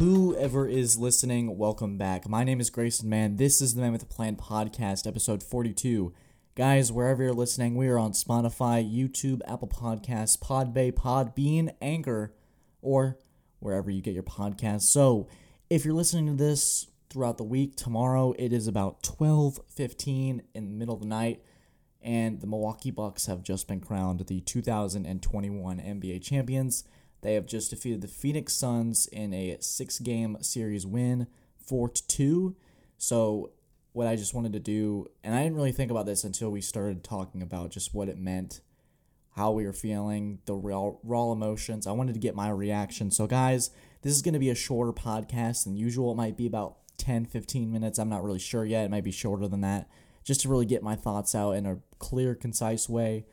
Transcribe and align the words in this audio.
Whoever 0.00 0.66
is 0.66 0.96
listening, 0.96 1.58
welcome 1.58 1.98
back. 1.98 2.26
My 2.26 2.42
name 2.42 2.58
is 2.58 2.70
Grayson 2.70 3.10
Mann. 3.10 3.36
This 3.36 3.60
is 3.60 3.74
the 3.74 3.82
Man 3.82 3.92
with 3.92 4.02
a 4.02 4.06
Plan 4.06 4.34
podcast, 4.34 5.06
episode 5.06 5.42
42. 5.42 6.14
Guys, 6.54 6.90
wherever 6.90 7.22
you're 7.22 7.34
listening, 7.34 7.74
we 7.74 7.86
are 7.88 7.98
on 7.98 8.12
Spotify, 8.12 8.82
YouTube, 8.82 9.42
Apple 9.46 9.68
Podcasts, 9.68 10.38
Podbay, 10.38 10.92
Podbean, 10.92 11.74
Anchor, 11.82 12.32
or 12.80 13.18
wherever 13.58 13.90
you 13.90 14.00
get 14.00 14.14
your 14.14 14.22
podcasts. 14.22 14.84
So, 14.84 15.28
if 15.68 15.84
you're 15.84 15.92
listening 15.92 16.28
to 16.28 16.42
this 16.42 16.86
throughout 17.10 17.36
the 17.36 17.44
week, 17.44 17.76
tomorrow 17.76 18.32
it 18.38 18.54
is 18.54 18.66
about 18.66 19.02
12:15 19.02 20.40
in 20.54 20.70
the 20.70 20.74
middle 20.74 20.94
of 20.94 21.02
the 21.02 21.08
night 21.08 21.42
and 22.00 22.40
the 22.40 22.46
Milwaukee 22.46 22.90
Bucks 22.90 23.26
have 23.26 23.42
just 23.42 23.68
been 23.68 23.80
crowned 23.80 24.20
the 24.20 24.40
2021 24.40 25.78
NBA 25.78 26.20
champions. 26.20 26.84
They 27.22 27.34
have 27.34 27.46
just 27.46 27.70
defeated 27.70 28.00
the 28.00 28.08
Phoenix 28.08 28.54
Suns 28.54 29.06
in 29.06 29.34
a 29.34 29.58
six-game 29.60 30.38
series 30.40 30.86
win, 30.86 31.26
four 31.58 31.88
to 31.88 32.06
two. 32.06 32.56
So, 32.98 33.50
what 33.92 34.06
I 34.06 34.16
just 34.16 34.34
wanted 34.34 34.52
to 34.52 34.60
do, 34.60 35.06
and 35.24 35.34
I 35.34 35.42
didn't 35.42 35.56
really 35.56 35.72
think 35.72 35.90
about 35.90 36.06
this 36.06 36.24
until 36.24 36.50
we 36.50 36.60
started 36.60 37.02
talking 37.02 37.42
about 37.42 37.70
just 37.70 37.92
what 37.92 38.08
it 38.08 38.18
meant, 38.18 38.60
how 39.36 39.50
we 39.50 39.66
were 39.66 39.72
feeling, 39.72 40.38
the 40.46 40.54
raw, 40.54 40.92
raw 41.02 41.32
emotions. 41.32 41.86
I 41.86 41.92
wanted 41.92 42.14
to 42.14 42.20
get 42.20 42.34
my 42.34 42.50
reaction. 42.50 43.10
So, 43.10 43.26
guys, 43.26 43.70
this 44.02 44.14
is 44.14 44.22
going 44.22 44.34
to 44.34 44.40
be 44.40 44.50
a 44.50 44.54
shorter 44.54 44.92
podcast 44.92 45.64
than 45.64 45.76
usual. 45.76 46.12
It 46.12 46.16
might 46.16 46.36
be 46.36 46.46
about 46.46 46.76
10, 46.98 47.26
15 47.26 47.70
minutes. 47.70 47.98
I'm 47.98 48.08
not 48.08 48.22
really 48.22 48.38
sure 48.38 48.64
yet. 48.64 48.84
It 48.84 48.90
might 48.90 49.04
be 49.04 49.10
shorter 49.10 49.48
than 49.48 49.60
that, 49.62 49.88
just 50.24 50.42
to 50.42 50.48
really 50.48 50.66
get 50.66 50.82
my 50.82 50.94
thoughts 50.94 51.34
out 51.34 51.52
in 51.52 51.66
a 51.66 51.78
clear, 51.98 52.34
concise 52.34 52.88
way 52.88 53.26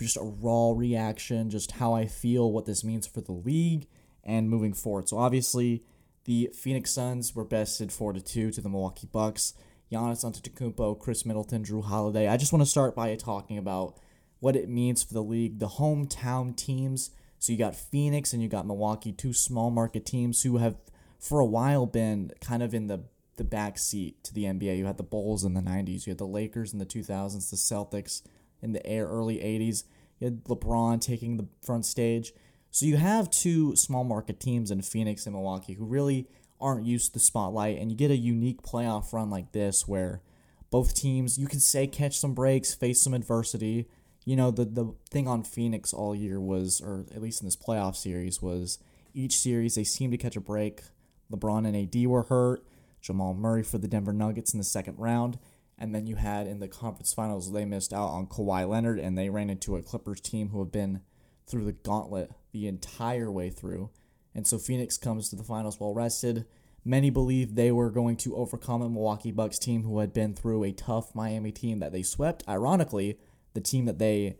just 0.00 0.16
a 0.16 0.22
raw 0.22 0.72
reaction, 0.74 1.50
just 1.50 1.72
how 1.72 1.92
I 1.92 2.06
feel, 2.06 2.50
what 2.50 2.66
this 2.66 2.84
means 2.84 3.06
for 3.06 3.20
the 3.20 3.32
league, 3.32 3.86
and 4.22 4.50
moving 4.50 4.72
forward. 4.72 5.08
So 5.08 5.18
obviously, 5.18 5.84
the 6.24 6.50
Phoenix 6.54 6.90
Suns 6.90 7.34
were 7.34 7.44
bested 7.44 7.92
four 7.92 8.12
to 8.12 8.20
two 8.20 8.50
to 8.50 8.60
the 8.60 8.68
Milwaukee 8.68 9.08
Bucks. 9.10 9.54
Giannis 9.92 10.24
Antetokounmpo, 10.24 10.98
Khris 10.98 11.24
Middleton, 11.24 11.64
Jrue 11.64 11.84
Holiday. 11.84 12.26
I 12.28 12.36
just 12.36 12.52
want 12.52 12.62
to 12.64 12.70
start 12.70 12.96
by 12.96 13.14
talking 13.16 13.58
about 13.58 13.98
what 14.40 14.56
it 14.56 14.68
means 14.68 15.02
for 15.02 15.14
the 15.14 15.22
league, 15.22 15.58
the 15.58 15.68
hometown 15.68 16.56
teams. 16.56 17.10
So 17.38 17.52
you 17.52 17.58
got 17.58 17.76
Phoenix 17.76 18.32
and 18.32 18.42
you 18.42 18.48
got 18.48 18.66
Milwaukee, 18.66 19.12
two 19.12 19.32
small 19.32 19.70
market 19.70 20.04
teams 20.06 20.42
who 20.42 20.56
have 20.56 20.76
for 21.18 21.40
a 21.40 21.46
while 21.46 21.86
been 21.86 22.32
kind 22.40 22.62
of 22.62 22.74
in 22.74 22.86
the 22.86 23.04
the 23.36 23.44
back 23.44 23.78
seat 23.78 24.22
to 24.22 24.32
the 24.32 24.44
NBA. 24.44 24.78
You 24.78 24.86
had 24.86 24.96
the 24.96 25.02
Bulls 25.02 25.44
in 25.44 25.54
the 25.54 25.60
90s, 25.60 26.06
you 26.06 26.12
had 26.12 26.18
the 26.18 26.26
Lakers 26.26 26.72
in 26.72 26.78
the 26.78 26.86
2000s, 26.86 27.50
the 27.50 27.56
Celtics 27.56 28.22
in 28.64 28.72
the 28.72 28.84
early 28.88 29.36
80s. 29.36 29.84
You 30.18 30.26
had 30.26 30.44
LeBron 30.44 31.00
taking 31.00 31.36
the 31.36 31.46
front 31.62 31.84
stage. 31.84 32.32
So 32.70 32.86
you 32.86 32.96
have 32.96 33.30
two 33.30 33.76
small 33.76 34.02
market 34.02 34.40
teams 34.40 34.70
in 34.70 34.82
Phoenix 34.82 35.26
and 35.26 35.34
Milwaukee 35.34 35.74
who 35.74 35.84
really 35.84 36.26
aren't 36.60 36.86
used 36.86 37.08
to 37.08 37.12
the 37.12 37.20
spotlight, 37.20 37.78
and 37.78 37.90
you 37.90 37.96
get 37.96 38.10
a 38.10 38.16
unique 38.16 38.62
playoff 38.62 39.12
run 39.12 39.30
like 39.30 39.52
this 39.52 39.86
where 39.86 40.22
both 40.70 40.94
teams, 40.94 41.38
you 41.38 41.46
can 41.46 41.60
say, 41.60 41.86
catch 41.86 42.18
some 42.18 42.34
breaks, 42.34 42.74
face 42.74 43.00
some 43.00 43.14
adversity. 43.14 43.86
You 44.24 44.34
know, 44.34 44.50
the, 44.50 44.64
the 44.64 44.94
thing 45.10 45.28
on 45.28 45.44
Phoenix 45.44 45.92
all 45.92 46.16
year 46.16 46.40
was, 46.40 46.80
or 46.80 47.04
at 47.14 47.22
least 47.22 47.42
in 47.42 47.46
this 47.46 47.56
playoff 47.56 47.94
series, 47.94 48.42
was 48.42 48.78
each 49.12 49.36
series 49.36 49.74
they 49.74 49.84
seemed 49.84 50.12
to 50.12 50.18
catch 50.18 50.34
a 50.34 50.40
break. 50.40 50.82
LeBron 51.30 51.66
and 51.66 51.76
AD 51.76 52.06
were 52.06 52.24
hurt. 52.24 52.66
Jamal 53.00 53.34
Murray 53.34 53.62
for 53.62 53.78
the 53.78 53.86
Denver 53.86 54.12
Nuggets 54.12 54.52
in 54.52 54.58
the 54.58 54.64
second 54.64 54.98
round. 54.98 55.38
And 55.78 55.94
then 55.94 56.06
you 56.06 56.16
had 56.16 56.46
in 56.46 56.60
the 56.60 56.68
conference 56.68 57.12
finals, 57.12 57.52
they 57.52 57.64
missed 57.64 57.92
out 57.92 58.08
on 58.08 58.26
Kawhi 58.26 58.68
Leonard 58.68 58.98
and 58.98 59.18
they 59.18 59.28
ran 59.28 59.50
into 59.50 59.76
a 59.76 59.82
Clippers 59.82 60.20
team 60.20 60.50
who 60.50 60.60
have 60.60 60.70
been 60.70 61.00
through 61.46 61.64
the 61.64 61.72
gauntlet 61.72 62.30
the 62.52 62.66
entire 62.68 63.30
way 63.30 63.50
through. 63.50 63.90
And 64.34 64.46
so 64.46 64.58
Phoenix 64.58 64.96
comes 64.96 65.28
to 65.28 65.36
the 65.36 65.42
finals 65.42 65.78
well 65.78 65.94
rested. 65.94 66.46
Many 66.84 67.10
believe 67.10 67.54
they 67.54 67.72
were 67.72 67.90
going 67.90 68.16
to 68.18 68.36
overcome 68.36 68.82
a 68.82 68.88
Milwaukee 68.88 69.32
Bucks 69.32 69.58
team 69.58 69.84
who 69.84 70.00
had 70.00 70.12
been 70.12 70.34
through 70.34 70.64
a 70.64 70.72
tough 70.72 71.14
Miami 71.14 71.50
team 71.50 71.78
that 71.80 71.92
they 71.92 72.02
swept. 72.02 72.44
Ironically, 72.48 73.18
the 73.54 73.60
team 73.60 73.86
that 73.86 73.98
they 73.98 74.36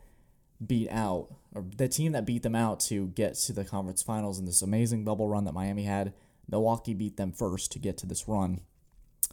beat 0.65 0.91
out, 0.91 1.29
or 1.55 1.65
the 1.77 1.89
team 1.89 2.13
that 2.13 2.27
beat 2.27 2.43
them 2.43 2.55
out 2.55 2.81
to 2.81 3.09
get 3.09 3.35
to 3.35 3.53
the 3.53 3.65
conference 3.65 4.03
finals 4.03 4.39
in 4.39 4.45
this 4.45 4.63
amazing 4.63 5.05
bubble 5.05 5.29
run 5.29 5.45
that 5.45 5.55
Miami 5.55 5.85
had, 5.85 6.13
Milwaukee 6.49 6.95
beat 6.95 7.17
them 7.17 7.33
first 7.33 7.73
to 7.73 7.79
get 7.79 7.97
to 7.99 8.07
this 8.07 8.29
run. 8.29 8.61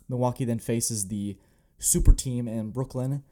Milwaukee 0.08 0.46
then 0.46 0.60
faces 0.60 1.08
the 1.08 1.38
super 1.82 2.14
team 2.14 2.48
in 2.48 2.72
Brooklyn, 2.72 3.24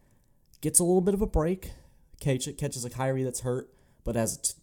gets 0.61 0.79
a 0.79 0.83
little 0.83 1.01
bit 1.01 1.13
of 1.13 1.21
a 1.21 1.27
break, 1.27 1.71
catches 2.19 2.83
a 2.83 2.89
Kyrie 2.89 3.23
that's 3.23 3.41
hurt, 3.41 3.69
but 4.03 4.15
has 4.15 4.55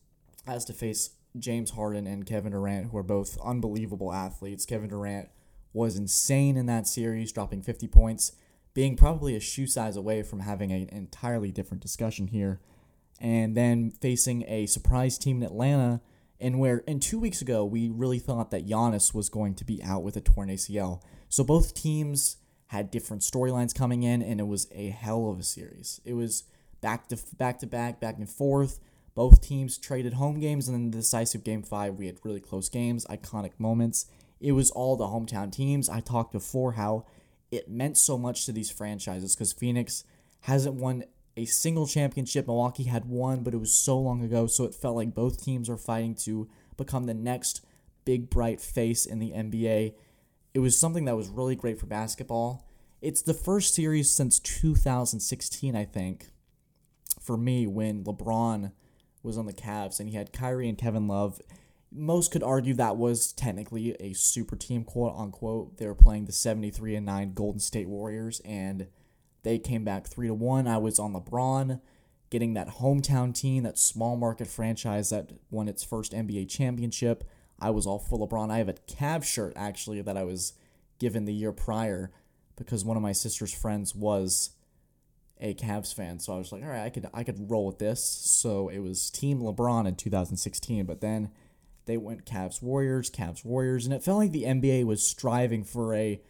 has 0.46 0.64
to 0.66 0.72
face 0.72 1.10
James 1.38 1.70
Harden 1.70 2.06
and 2.06 2.26
Kevin 2.26 2.52
Durant, 2.52 2.90
who 2.90 2.98
are 2.98 3.02
both 3.02 3.38
unbelievable 3.44 4.12
athletes. 4.12 4.64
Kevin 4.64 4.88
Durant 4.88 5.28
was 5.72 5.96
insane 5.96 6.56
in 6.56 6.66
that 6.66 6.86
series, 6.86 7.32
dropping 7.32 7.62
50 7.62 7.88
points, 7.88 8.32
being 8.74 8.96
probably 8.96 9.34
a 9.34 9.40
shoe 9.40 9.66
size 9.66 9.96
away 9.96 10.22
from 10.22 10.40
having 10.40 10.70
an 10.72 10.88
entirely 10.90 11.50
different 11.50 11.82
discussion 11.82 12.28
here. 12.28 12.60
And 13.20 13.56
then 13.56 13.90
facing 13.90 14.44
a 14.46 14.66
surprise 14.66 15.18
team 15.18 15.38
in 15.38 15.42
Atlanta, 15.42 16.00
and 16.38 16.58
where 16.58 16.78
in 16.78 17.00
two 17.00 17.18
weeks 17.18 17.40
ago 17.40 17.64
we 17.64 17.88
really 17.88 18.18
thought 18.18 18.50
that 18.50 18.66
Giannis 18.66 19.14
was 19.14 19.28
going 19.28 19.54
to 19.54 19.64
be 19.64 19.82
out 19.82 20.02
with 20.02 20.16
a 20.16 20.20
torn 20.20 20.48
ACL. 20.48 21.00
So 21.28 21.42
both 21.42 21.74
teams 21.74 22.36
had 22.68 22.90
different 22.90 23.22
storylines 23.22 23.74
coming 23.74 24.02
in, 24.02 24.22
and 24.22 24.40
it 24.40 24.46
was 24.46 24.68
a 24.72 24.88
hell 24.88 25.30
of 25.30 25.38
a 25.38 25.42
series. 25.42 26.00
It 26.04 26.14
was 26.14 26.44
back 26.80 27.08
to 27.08 27.18
back 27.36 27.58
to 27.60 27.66
back, 27.66 28.00
back 28.00 28.18
and 28.18 28.28
forth. 28.28 28.80
Both 29.14 29.40
teams 29.40 29.78
traded 29.78 30.14
home 30.14 30.40
games, 30.40 30.68
and 30.68 30.74
then 30.76 30.90
the 30.90 30.98
decisive 30.98 31.42
game 31.42 31.62
five, 31.62 31.94
we 31.94 32.06
had 32.06 32.18
really 32.22 32.40
close 32.40 32.68
games, 32.68 33.06
iconic 33.06 33.52
moments. 33.58 34.06
It 34.40 34.52
was 34.52 34.70
all 34.70 34.96
the 34.96 35.06
hometown 35.06 35.50
teams. 35.50 35.88
I 35.88 36.00
talked 36.00 36.32
before 36.32 36.72
how 36.72 37.06
it 37.50 37.70
meant 37.70 37.96
so 37.96 38.18
much 38.18 38.44
to 38.44 38.52
these 38.52 38.70
franchises 38.70 39.34
because 39.34 39.52
Phoenix 39.52 40.04
hasn't 40.40 40.74
won 40.74 41.04
a 41.36 41.44
single 41.44 41.86
championship. 41.86 42.46
Milwaukee 42.46 42.84
had 42.84 43.04
one, 43.06 43.42
but 43.42 43.54
it 43.54 43.58
was 43.58 43.72
so 43.72 43.98
long 43.98 44.22
ago, 44.22 44.46
so 44.46 44.64
it 44.64 44.74
felt 44.74 44.96
like 44.96 45.14
both 45.14 45.42
teams 45.42 45.70
are 45.70 45.76
fighting 45.76 46.14
to 46.14 46.48
become 46.76 47.04
the 47.04 47.14
next 47.14 47.64
big 48.04 48.30
bright 48.30 48.60
face 48.60 49.06
in 49.06 49.18
the 49.18 49.32
NBA. 49.32 49.94
It 50.56 50.60
was 50.60 50.78
something 50.78 51.04
that 51.04 51.18
was 51.18 51.28
really 51.28 51.54
great 51.54 51.78
for 51.78 51.84
basketball. 51.84 52.66
It's 53.02 53.20
the 53.20 53.34
first 53.34 53.74
series 53.74 54.10
since 54.10 54.38
2016, 54.38 55.76
I 55.76 55.84
think, 55.84 56.28
for 57.20 57.36
me, 57.36 57.66
when 57.66 58.04
LeBron 58.04 58.72
was 59.22 59.36
on 59.36 59.44
the 59.44 59.52
Cavs 59.52 60.00
and 60.00 60.08
he 60.08 60.16
had 60.16 60.32
Kyrie 60.32 60.70
and 60.70 60.78
Kevin 60.78 61.08
Love. 61.08 61.42
Most 61.92 62.32
could 62.32 62.42
argue 62.42 62.72
that 62.72 62.96
was 62.96 63.34
technically 63.34 63.96
a 64.00 64.14
super 64.14 64.56
team, 64.56 64.82
quote 64.82 65.14
unquote. 65.14 65.76
They 65.76 65.86
were 65.86 65.94
playing 65.94 66.24
the 66.24 66.32
73 66.32 66.96
and 66.96 67.04
9 67.04 67.34
Golden 67.34 67.60
State 67.60 67.90
Warriors, 67.90 68.40
and 68.42 68.86
they 69.42 69.58
came 69.58 69.84
back 69.84 70.06
3 70.06 70.28
to 70.28 70.34
1. 70.34 70.66
I 70.66 70.78
was 70.78 70.98
on 70.98 71.12
LeBron 71.12 71.82
getting 72.30 72.54
that 72.54 72.76
hometown 72.76 73.34
team, 73.34 73.64
that 73.64 73.76
small 73.76 74.16
market 74.16 74.46
franchise 74.46 75.10
that 75.10 75.32
won 75.50 75.68
its 75.68 75.84
first 75.84 76.12
NBA 76.12 76.48
championship. 76.48 77.24
I 77.58 77.70
was 77.70 77.86
all 77.86 77.98
for 77.98 78.18
LeBron. 78.18 78.50
I 78.50 78.58
have 78.58 78.68
a 78.68 78.74
Cavs 78.74 79.24
shirt 79.24 79.52
actually 79.56 80.00
that 80.02 80.16
I 80.16 80.24
was 80.24 80.52
given 80.98 81.24
the 81.24 81.34
year 81.34 81.52
prior 81.52 82.10
because 82.56 82.84
one 82.84 82.96
of 82.96 83.02
my 83.02 83.12
sister's 83.12 83.54
friends 83.54 83.94
was 83.94 84.50
a 85.40 85.54
Cavs 85.54 85.94
fan. 85.94 86.18
So 86.18 86.34
I 86.34 86.38
was 86.38 86.52
like, 86.52 86.62
all 86.62 86.68
right, 86.68 86.84
I 86.84 86.90
could 86.90 87.08
I 87.12 87.24
could 87.24 87.50
roll 87.50 87.66
with 87.66 87.78
this. 87.78 88.02
So 88.02 88.68
it 88.68 88.78
was 88.78 89.10
Team 89.10 89.40
LeBron 89.40 89.86
in 89.86 89.96
2016, 89.96 90.84
but 90.86 91.00
then 91.00 91.30
they 91.86 91.96
went 91.96 92.24
Cavs 92.24 92.62
Warriors, 92.62 93.10
Cavs 93.10 93.44
Warriors, 93.44 93.84
and 93.84 93.94
it 93.94 94.02
felt 94.02 94.18
like 94.18 94.32
the 94.32 94.44
NBA 94.44 94.84
was 94.84 95.06
striving 95.06 95.64
for 95.64 95.94
a 95.94 96.20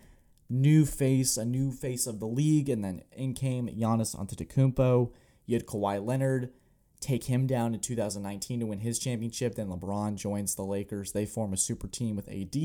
new 0.48 0.84
face, 0.84 1.36
a 1.36 1.44
new 1.44 1.72
face 1.72 2.06
of 2.06 2.20
the 2.20 2.26
league, 2.26 2.68
and 2.68 2.84
then 2.84 3.02
in 3.12 3.34
came 3.34 3.68
Giannis 3.68 4.14
Antetokounmpo. 4.14 5.12
You 5.46 5.54
had 5.54 5.66
Kawhi 5.66 6.04
Leonard 6.04 6.50
take 7.00 7.24
him 7.24 7.46
down 7.46 7.74
in 7.74 7.80
2019 7.80 8.60
to 8.60 8.66
win 8.66 8.80
his 8.80 8.98
championship. 8.98 9.54
Then 9.54 9.68
LeBron 9.68 10.16
joins 10.16 10.54
the 10.54 10.64
Lakers. 10.64 11.12
They 11.12 11.26
form 11.26 11.52
a 11.52 11.56
super 11.56 11.88
team 11.88 12.16
with 12.16 12.28
AD. 12.28 12.56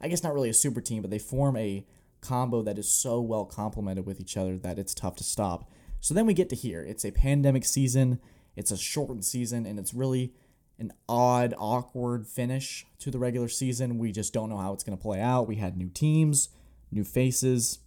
I 0.00 0.08
guess 0.08 0.22
not 0.22 0.34
really 0.34 0.50
a 0.50 0.54
super 0.54 0.80
team, 0.80 1.02
but 1.02 1.10
they 1.10 1.18
form 1.18 1.56
a 1.56 1.86
combo 2.20 2.62
that 2.62 2.78
is 2.78 2.90
so 2.90 3.20
well 3.20 3.44
complemented 3.44 4.06
with 4.06 4.20
each 4.20 4.36
other 4.36 4.56
that 4.58 4.78
it's 4.78 4.94
tough 4.94 5.16
to 5.16 5.24
stop. 5.24 5.70
So 6.00 6.14
then 6.14 6.26
we 6.26 6.34
get 6.34 6.48
to 6.50 6.56
here. 6.56 6.82
It's 6.82 7.04
a 7.04 7.12
pandemic 7.12 7.64
season, 7.64 8.20
it's 8.56 8.70
a 8.70 8.76
shortened 8.76 9.24
season, 9.24 9.66
and 9.66 9.78
it's 9.78 9.94
really 9.94 10.32
an 10.78 10.92
odd, 11.08 11.54
awkward 11.56 12.26
finish 12.26 12.86
to 12.98 13.10
the 13.10 13.18
regular 13.18 13.48
season. 13.48 13.98
We 13.98 14.12
just 14.12 14.32
don't 14.32 14.48
know 14.48 14.58
how 14.58 14.72
it's 14.72 14.84
going 14.84 14.96
to 14.96 15.02
play 15.02 15.20
out. 15.20 15.46
We 15.46 15.56
had 15.56 15.76
new 15.76 15.88
teams, 15.88 16.48
new 16.90 17.04
faces, 17.04 17.78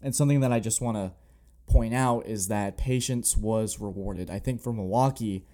and 0.00 0.14
something 0.14 0.40
that 0.40 0.52
I 0.52 0.60
just 0.60 0.80
want 0.80 0.96
to 0.96 1.12
point 1.68 1.94
out 1.94 2.26
is 2.26 2.48
that 2.48 2.76
patience 2.76 3.36
was 3.36 3.78
rewarded. 3.78 4.30
I 4.30 4.38
think 4.38 4.60
for 4.60 4.72
Milwaukee, 4.72 5.46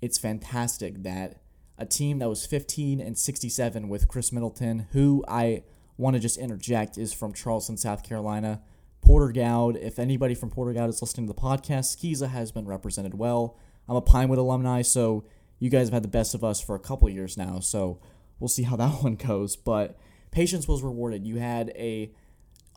it's 0.00 0.18
fantastic 0.18 1.02
that 1.02 1.40
a 1.78 1.86
team 1.86 2.18
that 2.18 2.28
was 2.28 2.46
15 2.46 3.00
and 3.00 3.16
67 3.16 3.88
with 3.88 4.08
Khris 4.08 4.32
Middleton, 4.32 4.86
who 4.92 5.24
I 5.26 5.64
want 5.96 6.14
to 6.14 6.20
just 6.20 6.38
interject 6.38 6.98
is 6.98 7.12
from 7.12 7.32
Charleston, 7.32 7.76
South 7.76 8.02
Carolina. 8.02 8.60
Porter 9.00 9.32
Gaud, 9.32 9.76
if 9.76 9.98
anybody 9.98 10.34
from 10.34 10.50
Porter 10.50 10.72
Gaud 10.72 10.88
is 10.88 11.02
listening 11.02 11.26
to 11.26 11.32
the 11.32 11.40
podcast, 11.40 11.96
Skiza 11.96 12.28
has 12.28 12.52
been 12.52 12.66
represented 12.66 13.14
well. 13.14 13.58
I'm 13.88 13.96
a 13.96 14.00
Pinewood 14.00 14.38
alumni, 14.38 14.82
so 14.82 15.24
you 15.58 15.70
guys 15.70 15.88
have 15.88 15.94
had 15.94 16.04
the 16.04 16.08
best 16.08 16.34
of 16.34 16.44
us 16.44 16.60
for 16.60 16.76
a 16.76 16.80
couple 16.80 17.08
years 17.08 17.36
now, 17.36 17.58
so 17.58 18.00
we'll 18.38 18.48
see 18.48 18.62
how 18.62 18.76
that 18.76 18.90
one 19.02 19.16
goes. 19.16 19.56
But 19.56 19.98
patience 20.30 20.68
was 20.68 20.82
rewarded. 20.82 21.26
You 21.26 21.36
had 21.36 21.70
a 21.70 22.12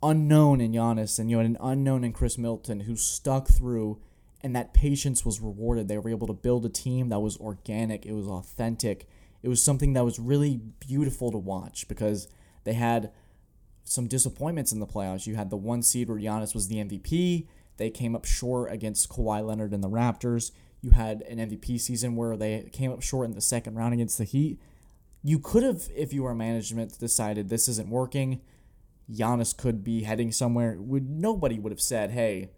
unknown 0.10 0.62
in 0.62 0.72
Giannis 0.72 1.20
and 1.20 1.30
you 1.30 1.38
had 1.38 1.46
an 1.46 1.58
unknown 1.60 2.04
in 2.04 2.14
Chris 2.14 2.38
Milton 2.38 2.82
who 2.82 2.96
stuck 2.96 3.48
through 3.48 4.00
and 4.42 4.56
that 4.56 4.74
patience 4.74 5.26
was 5.26 5.42
rewarded. 5.42 5.88
They 5.88 5.98
were 5.98 6.10
able 6.10 6.28
to 6.28 6.34
build 6.34 6.66
a 6.66 6.70
team 6.70 7.10
that 7.10 7.20
was 7.20 7.38
organic, 7.38 8.06
it 8.06 8.14
was 8.14 8.28
authentic. 8.28 9.08
It 9.42 9.50
was 9.50 9.62
something 9.62 9.94
that 9.94 10.06
was 10.06 10.20
really 10.20 10.60
beautiful 10.80 11.32
to 11.32 11.38
watch 11.38 11.88
because 11.88 12.28
they 12.64 12.74
had 12.74 13.12
some 13.84 14.08
disappointments 14.08 14.72
in 14.72 14.80
the 14.80 14.88
playoffs. 14.88 15.28
You 15.28 15.36
had 15.36 15.50
the 15.50 15.58
one 15.58 15.84
seed 15.84 16.10
where 16.10 16.18
Giannis 16.18 16.56
was 16.56 16.68
the 16.68 16.78
MVP. 16.78 17.48
They 17.78 17.90
came 17.90 18.16
up 18.16 18.26
short 18.26 18.72
against 18.72 19.10
Kawhi 19.10 19.46
Leonard 19.46 19.74
and 19.74 19.84
the 19.84 19.90
Raptors. 19.90 20.52
You 20.82 20.92
had 20.92 21.22
an 21.24 21.38
MVP 21.38 21.80
season 21.80 22.16
where 22.16 22.36
they 22.36 22.70
came 22.72 22.92
up 22.92 23.02
short 23.02 23.28
in 23.28 23.36
the 23.36 23.42
second 23.42 23.76
round 23.76 23.94
against 23.94 24.18
the 24.18 24.24
Heat. 24.24 24.60
You 25.24 25.40
could 25.40 25.64
have, 25.64 25.90
if 25.96 26.14
you 26.14 26.24
were 26.24 26.36
management, 26.36 27.00
decided 27.00 27.50
this 27.50 27.68
isn't 27.68 27.90
working. 27.90 28.42
Giannis 29.12 29.56
could 29.56 29.84
be 29.84 30.04
heading 30.04 30.32
somewhere. 30.32 30.78
Would 30.80 31.10
nobody 31.10 31.60
would 31.60 31.72
have 31.72 31.82
said, 31.82 32.12
"Hey, 32.12 32.50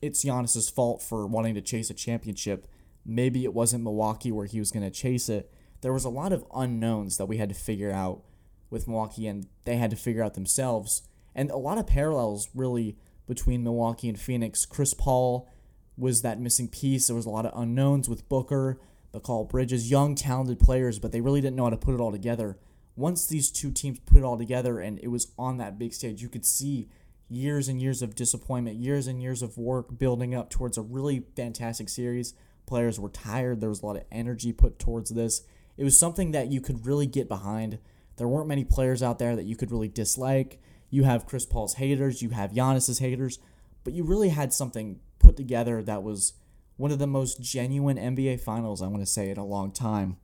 it's 0.00 0.24
Giannis's 0.24 0.68
fault 0.68 1.02
for 1.02 1.26
wanting 1.26 1.54
to 1.54 1.62
chase 1.62 1.90
a 1.90 1.94
championship." 1.94 2.66
Maybe 3.04 3.44
it 3.44 3.54
wasn't 3.54 3.84
Milwaukee 3.84 4.30
where 4.30 4.46
he 4.46 4.60
was 4.60 4.70
going 4.70 4.84
to 4.84 4.90
chase 4.90 5.28
it. 5.28 5.50
There 5.80 5.92
was 5.92 6.04
a 6.04 6.10
lot 6.10 6.32
of 6.32 6.44
unknowns 6.54 7.16
that 7.16 7.26
we 7.26 7.38
had 7.38 7.48
to 7.48 7.54
figure 7.54 7.90
out 7.90 8.22
with 8.70 8.86
Milwaukee, 8.86 9.26
and 9.26 9.46
they 9.64 9.76
had 9.76 9.90
to 9.90 9.96
figure 9.96 10.22
out 10.22 10.34
themselves. 10.34 11.02
And 11.34 11.50
a 11.50 11.56
lot 11.56 11.78
of 11.78 11.86
parallels, 11.86 12.48
really, 12.54 12.96
between 13.26 13.64
Milwaukee 13.64 14.08
and 14.08 14.18
Phoenix. 14.18 14.64
Chris 14.64 14.94
Paul 14.94 15.48
was 15.96 16.22
that 16.22 16.40
missing 16.40 16.68
piece. 16.68 17.06
There 17.06 17.16
was 17.16 17.26
a 17.26 17.30
lot 17.30 17.46
of 17.46 17.58
unknowns 17.58 18.08
with 18.08 18.28
Booker, 18.28 18.78
Mikal 19.12 19.48
Bridges, 19.48 19.90
young, 19.90 20.14
talented 20.14 20.60
players, 20.60 20.98
but 20.98 21.12
they 21.12 21.20
really 21.20 21.40
didn't 21.40 21.56
know 21.56 21.64
how 21.64 21.70
to 21.70 21.76
put 21.76 21.94
it 21.94 22.00
all 22.00 22.12
together 22.12 22.58
once 22.96 23.26
these 23.26 23.50
two 23.50 23.70
teams 23.70 23.98
put 24.00 24.18
it 24.18 24.24
all 24.24 24.36
together 24.36 24.78
and 24.78 24.98
it 25.00 25.08
was 25.08 25.32
on 25.38 25.58
that 25.58 25.78
big 25.78 25.94
stage, 25.94 26.22
you 26.22 26.28
could 26.28 26.44
see 26.44 26.88
years 27.28 27.68
and 27.68 27.80
years 27.80 28.02
of 28.02 28.14
disappointment, 28.14 28.76
years 28.76 29.06
and 29.06 29.22
years 29.22 29.42
of 29.42 29.56
work 29.56 29.98
building 29.98 30.34
up 30.34 30.50
towards 30.50 30.76
a 30.76 30.82
really 30.82 31.24
fantastic 31.34 31.88
series. 31.88 32.34
Players 32.66 33.00
were 33.00 33.08
tired. 33.08 33.60
There 33.60 33.70
was 33.70 33.82
a 33.82 33.86
lot 33.86 33.96
of 33.96 34.04
energy 34.12 34.52
put 34.52 34.78
towards 34.78 35.10
this. 35.10 35.42
It 35.76 35.84
was 35.84 35.98
something 35.98 36.32
that 36.32 36.52
you 36.52 36.60
could 36.60 36.86
really 36.86 37.06
get 37.06 37.28
behind. 37.28 37.78
There 38.16 38.28
weren't 38.28 38.48
many 38.48 38.64
players 38.64 39.02
out 39.02 39.18
there 39.18 39.34
that 39.36 39.46
you 39.46 39.56
could 39.56 39.72
really 39.72 39.88
dislike. 39.88 40.60
You 40.90 41.04
have 41.04 41.26
Chris 41.26 41.46
Paul's 41.46 41.74
haters, 41.74 42.20
you 42.20 42.30
have 42.30 42.52
Giannis's 42.52 42.98
haters, 42.98 43.38
but 43.82 43.94
you 43.94 44.04
really 44.04 44.28
had 44.28 44.52
something 44.52 45.00
put 45.18 45.36
together 45.36 45.82
that 45.82 46.02
was 46.02 46.34
one 46.76 46.90
of 46.90 46.98
the 46.98 47.06
most 47.06 47.40
genuine 47.40 47.96
NBA 47.96 48.40
finals, 48.40 48.82
I 48.82 48.88
want 48.88 49.00
to 49.00 49.06
say, 49.06 49.30
in 49.30 49.38
a 49.38 49.44
long 49.44 49.72
time. 49.72 50.18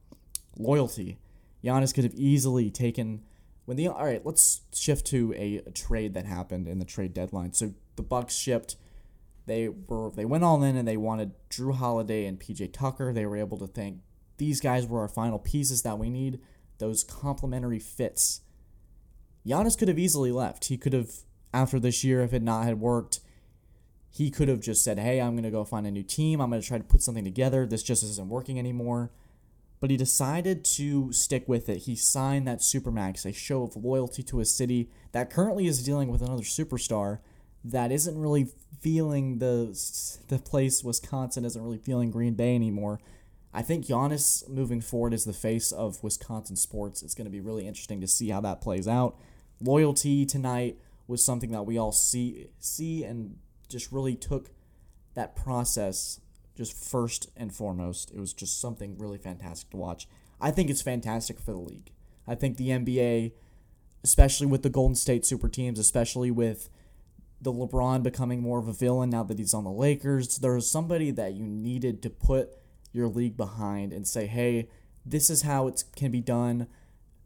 Loyalty 0.58 1.18
Giannis 1.64 1.94
could 1.94 2.04
have 2.04 2.14
easily 2.14 2.70
taken 2.70 3.22
when 3.68 3.76
the 3.76 3.88
all 3.88 4.04
right. 4.04 4.24
Let's 4.24 4.62
shift 4.72 5.06
to 5.08 5.34
a, 5.36 5.56
a 5.66 5.70
trade 5.70 6.14
that 6.14 6.24
happened 6.24 6.66
in 6.66 6.78
the 6.78 6.86
trade 6.86 7.12
deadline. 7.12 7.52
So 7.52 7.74
the 7.96 8.02
Bucks 8.02 8.34
shipped. 8.34 8.76
They 9.44 9.68
were 9.68 10.10
they 10.10 10.24
went 10.24 10.42
all 10.44 10.62
in 10.62 10.76
and 10.76 10.88
they 10.88 10.96
wanted 10.96 11.32
Jrue 11.50 11.74
Holiday 11.74 12.24
and 12.24 12.40
PJ 12.40 12.72
Tucker. 12.72 13.12
They 13.12 13.26
were 13.26 13.36
able 13.36 13.58
to 13.58 13.66
think 13.66 13.98
these 14.38 14.60
guys 14.60 14.86
were 14.86 15.00
our 15.00 15.08
final 15.08 15.38
pieces 15.38 15.82
that 15.82 15.98
we 15.98 16.08
need. 16.08 16.40
Those 16.78 17.04
complementary 17.04 17.78
fits. 17.78 18.40
Giannis 19.46 19.76
could 19.76 19.88
have 19.88 19.98
easily 19.98 20.32
left. 20.32 20.66
He 20.66 20.78
could 20.78 20.92
have 20.92 21.10
after 21.52 21.78
this 21.78 22.02
year 22.02 22.22
if 22.22 22.32
it 22.32 22.42
not 22.42 22.64
had 22.64 22.80
worked. 22.80 23.20
He 24.10 24.30
could 24.30 24.48
have 24.48 24.60
just 24.60 24.82
said, 24.82 24.98
"Hey, 24.98 25.20
I'm 25.20 25.32
going 25.32 25.42
to 25.44 25.50
go 25.50 25.64
find 25.64 25.86
a 25.86 25.90
new 25.90 26.02
team. 26.02 26.40
I'm 26.40 26.48
going 26.48 26.62
to 26.62 26.66
try 26.66 26.78
to 26.78 26.84
put 26.84 27.02
something 27.02 27.24
together. 27.24 27.66
This 27.66 27.82
just 27.82 28.02
isn't 28.02 28.30
working 28.30 28.58
anymore." 28.58 29.10
But 29.80 29.90
he 29.90 29.96
decided 29.96 30.64
to 30.64 31.12
stick 31.12 31.48
with 31.48 31.68
it. 31.68 31.78
He 31.78 31.94
signed 31.94 32.46
that 32.48 32.58
Supermax, 32.58 33.24
a 33.24 33.32
show 33.32 33.62
of 33.62 33.76
loyalty 33.76 34.22
to 34.24 34.40
a 34.40 34.44
city 34.44 34.90
that 35.12 35.30
currently 35.30 35.66
is 35.66 35.84
dealing 35.84 36.08
with 36.08 36.22
another 36.22 36.42
superstar 36.42 37.18
that 37.64 37.92
isn't 37.92 38.18
really 38.18 38.48
feeling 38.80 39.38
the 39.38 39.78
the 40.28 40.38
place 40.38 40.84
Wisconsin 40.84 41.44
isn't 41.44 41.62
really 41.62 41.78
feeling 41.78 42.10
Green 42.10 42.34
Bay 42.34 42.54
anymore. 42.54 43.00
I 43.52 43.62
think 43.62 43.86
Giannis 43.86 44.48
moving 44.48 44.80
forward 44.80 45.14
is 45.14 45.24
the 45.24 45.32
face 45.32 45.72
of 45.72 46.02
Wisconsin 46.02 46.56
sports. 46.56 47.02
It's 47.02 47.14
going 47.14 47.24
to 47.24 47.30
be 47.30 47.40
really 47.40 47.66
interesting 47.66 48.00
to 48.00 48.06
see 48.06 48.28
how 48.28 48.40
that 48.42 48.60
plays 48.60 48.86
out. 48.86 49.16
Loyalty 49.60 50.26
tonight 50.26 50.78
was 51.06 51.24
something 51.24 51.50
that 51.50 51.62
we 51.62 51.78
all 51.78 51.92
see 51.92 52.48
see 52.58 53.04
and 53.04 53.36
just 53.68 53.90
really 53.90 54.14
took 54.14 54.50
that 55.14 55.34
process 55.34 56.20
just 56.58 56.74
first 56.76 57.30
and 57.36 57.54
foremost. 57.54 58.10
It 58.10 58.18
was 58.18 58.32
just 58.32 58.60
something 58.60 58.98
really 58.98 59.16
fantastic 59.16 59.70
to 59.70 59.76
watch. 59.76 60.08
I 60.40 60.50
think 60.50 60.68
it's 60.68 60.82
fantastic 60.82 61.38
for 61.38 61.52
the 61.52 61.58
league. 61.58 61.92
I 62.26 62.34
think 62.34 62.56
the 62.56 62.70
NBA, 62.70 63.30
especially 64.02 64.48
with 64.48 64.64
the 64.64 64.68
Golden 64.68 64.96
State 64.96 65.24
super 65.24 65.48
teams, 65.48 65.78
especially 65.78 66.32
with 66.32 66.68
the 67.40 67.52
LeBron 67.52 68.02
becoming 68.02 68.42
more 68.42 68.58
of 68.58 68.66
a 68.66 68.72
villain 68.72 69.10
now 69.10 69.22
that 69.22 69.38
he's 69.38 69.54
on 69.54 69.62
the 69.62 69.70
Lakers, 69.70 70.38
there 70.38 70.54
was 70.54 70.68
somebody 70.68 71.12
that 71.12 71.34
you 71.34 71.46
needed 71.46 72.02
to 72.02 72.10
put 72.10 72.50
your 72.92 73.06
league 73.06 73.36
behind 73.36 73.92
and 73.92 74.08
say, 74.08 74.26
hey, 74.26 74.68
this 75.06 75.30
is 75.30 75.42
how 75.42 75.68
it 75.68 75.84
can 75.94 76.10
be 76.10 76.20
done. 76.20 76.66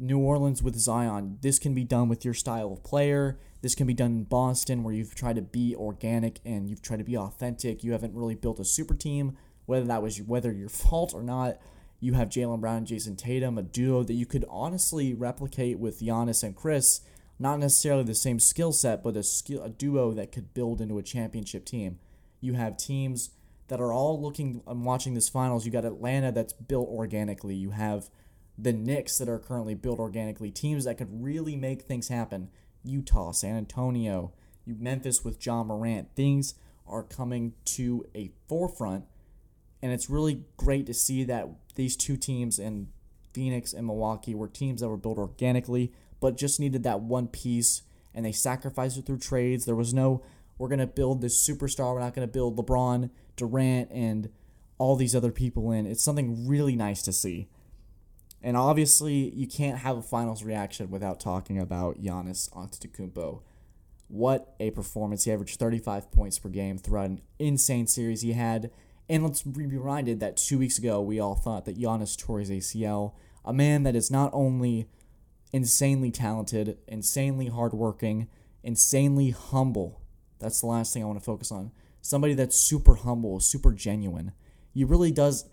New 0.02 0.18
Orleans 0.18 0.64
with 0.64 0.74
Zion, 0.76 1.38
this 1.42 1.60
can 1.60 1.74
be 1.74 1.84
done 1.84 2.08
with 2.08 2.24
your 2.24 2.34
style 2.34 2.72
of 2.72 2.82
player. 2.82 3.38
This 3.60 3.76
can 3.76 3.86
be 3.86 3.94
done 3.94 4.10
in 4.10 4.24
Boston 4.24 4.82
where 4.82 4.92
you've 4.92 5.14
tried 5.14 5.36
to 5.36 5.42
be 5.42 5.76
organic 5.76 6.40
and 6.44 6.68
you've 6.68 6.82
tried 6.82 6.96
to 6.96 7.04
be 7.04 7.16
authentic. 7.16 7.84
You 7.84 7.92
haven't 7.92 8.12
really 8.12 8.34
built 8.34 8.58
a 8.58 8.64
super 8.64 8.94
team, 8.94 9.36
whether 9.66 9.86
that 9.86 10.02
was 10.02 10.20
whether 10.20 10.52
your 10.52 10.68
fault 10.68 11.14
or 11.14 11.22
not. 11.22 11.58
You 12.00 12.14
have 12.14 12.30
Jaylen 12.30 12.60
Brown 12.60 12.78
and 12.78 12.86
Jayson 12.86 13.16
Tatum, 13.16 13.56
a 13.58 13.62
duo 13.62 14.02
that 14.02 14.14
you 14.14 14.26
could 14.26 14.44
honestly 14.50 15.14
replicate 15.14 15.78
with 15.78 16.00
Giannis 16.00 16.42
and 16.42 16.56
Chris. 16.56 17.02
Not 17.38 17.60
necessarily 17.60 18.02
the 18.02 18.16
same 18.16 18.40
skill 18.40 18.72
set, 18.72 19.04
but 19.04 19.16
a 19.16 19.22
skill 19.22 19.62
a 19.62 19.68
duo 19.68 20.10
that 20.14 20.32
could 20.32 20.52
build 20.52 20.80
into 20.80 20.98
a 20.98 21.02
championship 21.04 21.64
team. 21.64 22.00
You 22.40 22.54
have 22.54 22.76
teams 22.76 23.30
that 23.68 23.80
are 23.80 23.92
all 23.92 24.20
looking 24.20 24.62
and 24.66 24.84
watching 24.84 25.14
this 25.14 25.28
finals. 25.28 25.64
You 25.64 25.70
got 25.70 25.84
Atlanta 25.84 26.32
that's 26.32 26.52
built 26.52 26.88
organically. 26.88 27.54
You 27.54 27.70
have 27.70 28.10
the 28.58 28.72
Knicks 28.72 29.18
that 29.18 29.28
are 29.28 29.38
currently 29.38 29.74
built 29.74 29.98
organically, 29.98 30.50
teams 30.50 30.84
that 30.84 30.98
could 30.98 31.22
really 31.22 31.56
make 31.56 31.82
things 31.82 32.08
happen. 32.08 32.48
Utah, 32.84 33.32
San 33.32 33.56
Antonio, 33.56 34.32
Memphis 34.66 35.24
with 35.24 35.44
Ja 35.44 35.62
Morant. 35.64 36.14
Things 36.14 36.54
are 36.86 37.02
coming 37.02 37.54
to 37.64 38.04
a 38.14 38.30
forefront, 38.48 39.04
and 39.80 39.92
it's 39.92 40.10
really 40.10 40.44
great 40.56 40.86
to 40.86 40.94
see 40.94 41.24
that 41.24 41.48
these 41.74 41.96
two 41.96 42.16
teams 42.16 42.58
in 42.58 42.88
Phoenix 43.32 43.72
and 43.72 43.86
Milwaukee 43.86 44.34
were 44.34 44.48
teams 44.48 44.80
that 44.80 44.88
were 44.88 44.96
built 44.96 45.18
organically, 45.18 45.92
but 46.20 46.36
just 46.36 46.60
needed 46.60 46.82
that 46.82 47.00
one 47.00 47.28
piece, 47.28 47.82
and 48.14 48.24
they 48.24 48.32
sacrificed 48.32 48.98
it 48.98 49.06
through 49.06 49.18
trades. 49.18 49.64
There 49.64 49.74
was 49.74 49.94
no, 49.94 50.22
we're 50.58 50.68
going 50.68 50.78
to 50.78 50.86
build 50.86 51.20
this 51.20 51.48
superstar, 51.48 51.94
we're 51.94 52.00
not 52.00 52.14
going 52.14 52.28
to 52.28 52.32
build 52.32 52.56
LeBron, 52.56 53.10
Durant, 53.36 53.90
and 53.90 54.28
all 54.78 54.96
these 54.96 55.16
other 55.16 55.32
people 55.32 55.70
in. 55.70 55.86
It's 55.86 56.04
something 56.04 56.46
really 56.46 56.76
nice 56.76 57.02
to 57.02 57.12
see. 57.12 57.48
And 58.42 58.56
obviously, 58.56 59.30
you 59.34 59.46
can't 59.46 59.78
have 59.78 59.96
a 59.96 60.02
finals 60.02 60.42
reaction 60.42 60.90
without 60.90 61.20
talking 61.20 61.58
about 61.58 62.02
Giannis 62.02 62.50
Antetokounmpo. 62.50 63.42
What 64.08 64.54
a 64.58 64.70
performance! 64.72 65.24
He 65.24 65.32
averaged 65.32 65.58
35 65.58 66.10
points 66.10 66.38
per 66.38 66.48
game 66.48 66.76
throughout 66.76 67.06
an 67.06 67.20
insane 67.38 67.86
series 67.86 68.22
he 68.22 68.32
had. 68.32 68.70
And 69.08 69.22
let's 69.22 69.42
be 69.42 69.66
reminded 69.66 70.20
that 70.20 70.36
two 70.36 70.58
weeks 70.58 70.78
ago 70.78 71.00
we 71.00 71.20
all 71.20 71.34
thought 71.34 71.64
that 71.66 71.78
Giannis 71.78 72.18
tore 72.18 72.40
his 72.40 72.50
ACL. 72.50 73.12
A 73.44 73.52
man 73.52 73.84
that 73.84 73.96
is 73.96 74.10
not 74.10 74.30
only 74.32 74.88
insanely 75.52 76.10
talented, 76.10 76.78
insanely 76.88 77.46
hardworking, 77.46 78.28
insanely 78.62 79.30
humble. 79.30 80.00
That's 80.38 80.60
the 80.60 80.66
last 80.66 80.92
thing 80.92 81.02
I 81.02 81.06
want 81.06 81.18
to 81.18 81.24
focus 81.24 81.52
on. 81.52 81.72
Somebody 82.00 82.34
that's 82.34 82.56
super 82.56 82.96
humble, 82.96 83.38
super 83.40 83.72
genuine. 83.72 84.32
You 84.72 84.86
really 84.86 85.12
does. 85.12 85.44